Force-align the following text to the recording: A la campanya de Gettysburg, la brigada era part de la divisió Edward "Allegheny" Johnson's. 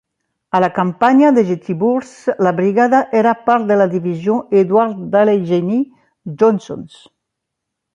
A 0.59 0.61
la 0.61 0.69
campanya 0.77 1.29
de 1.35 1.43
Gettysburg, 1.49 2.09
la 2.47 2.55
brigada 2.61 3.03
era 3.21 3.35
part 3.51 3.71
de 3.73 3.79
la 3.83 3.89
divisió 3.95 4.41
Edward 4.65 5.23
"Allegheny" 5.25 5.81
Johnson's. 6.43 7.03